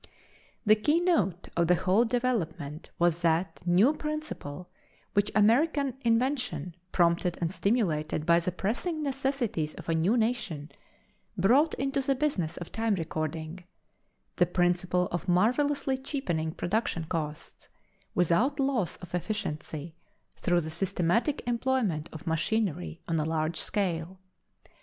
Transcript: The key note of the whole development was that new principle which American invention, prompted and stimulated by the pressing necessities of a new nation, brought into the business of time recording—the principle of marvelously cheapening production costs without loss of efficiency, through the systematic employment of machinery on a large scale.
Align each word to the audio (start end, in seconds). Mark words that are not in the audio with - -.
The 0.65 0.73
key 0.73 0.99
note 0.99 1.49
of 1.55 1.67
the 1.67 1.75
whole 1.75 2.05
development 2.05 2.89
was 2.97 3.21
that 3.21 3.61
new 3.67 3.93
principle 3.93 4.67
which 5.13 5.29
American 5.35 5.93
invention, 6.03 6.73
prompted 6.91 7.37
and 7.39 7.51
stimulated 7.53 8.25
by 8.25 8.39
the 8.39 8.51
pressing 8.51 9.03
necessities 9.03 9.75
of 9.75 9.87
a 9.87 9.93
new 9.93 10.17
nation, 10.17 10.71
brought 11.37 11.75
into 11.75 12.01
the 12.01 12.15
business 12.15 12.57
of 12.57 12.71
time 12.71 12.95
recording—the 12.95 14.45
principle 14.47 15.07
of 15.11 15.29
marvelously 15.29 15.99
cheapening 15.99 16.51
production 16.51 17.03
costs 17.03 17.69
without 18.15 18.59
loss 18.59 18.95
of 18.95 19.13
efficiency, 19.13 19.93
through 20.35 20.61
the 20.61 20.71
systematic 20.71 21.43
employment 21.45 22.09
of 22.11 22.25
machinery 22.25 23.01
on 23.07 23.19
a 23.19 23.23
large 23.23 23.57
scale. 23.59 24.19